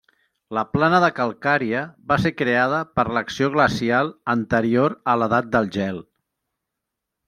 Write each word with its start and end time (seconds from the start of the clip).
La 0.57 0.61
plana 0.69 1.01
de 1.03 1.09
calcària 1.19 1.83
va 2.13 2.17
ser 2.25 2.33
creada 2.41 2.81
per 2.97 3.07
l'acció 3.19 3.53
glacial 3.59 4.13
anterior 4.37 5.01
a 5.15 5.19
l'edat 5.23 5.57
del 5.57 5.75
gel. 5.81 6.05